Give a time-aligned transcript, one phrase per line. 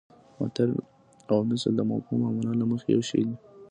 [0.39, 0.71] متل
[1.31, 3.35] او مثل د مفهوم او مانا له مخې یو شی دي